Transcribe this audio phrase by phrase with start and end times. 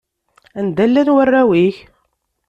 [0.59, 1.77] Anda llan warraw-ik?